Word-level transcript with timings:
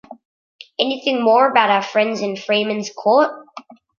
Anything 0.79 1.23
more 1.23 1.47
about 1.51 1.69
our 1.69 1.83
friends 1.83 2.21
in 2.23 2.35
Freeman’s 2.35 2.89
Court? 2.89 3.31